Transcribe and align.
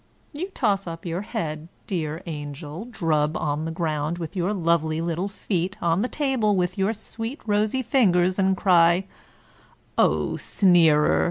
You 0.33 0.49
toss 0.55 0.87
up 0.87 1.05
your 1.05 1.21
head, 1.21 1.67
dear 1.85 2.23
angel, 2.25 2.85
drub 2.89 3.37
on 3.37 3.65
the 3.65 3.71
ground 3.71 4.17
with 4.17 4.35
your 4.35 4.51
lovely 4.51 4.99
little 4.99 5.27
feet, 5.27 5.77
on 5.79 6.01
the 6.01 6.07
table 6.07 6.55
with 6.55 6.75
your 6.75 6.91
sweet 6.91 7.39
rosy 7.45 7.83
fingers, 7.83 8.39
and 8.39 8.57
cry," 8.57 9.05
Oh, 9.99 10.37
sneerer! 10.37 11.19